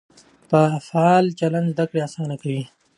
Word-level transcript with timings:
فعال 0.87 1.25
چلند 1.39 1.67
زده 1.73 1.83
کړه 1.89 1.99
اسانه 2.07 2.35
کوي. 2.41 2.63